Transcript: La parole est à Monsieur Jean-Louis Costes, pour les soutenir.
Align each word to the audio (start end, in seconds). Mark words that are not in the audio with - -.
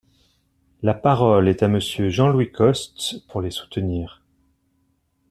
La 0.81 0.95
parole 0.95 1.47
est 1.47 1.61
à 1.61 1.67
Monsieur 1.67 2.09
Jean-Louis 2.09 2.51
Costes, 2.51 3.21
pour 3.27 3.39
les 3.39 3.51
soutenir. 3.51 4.23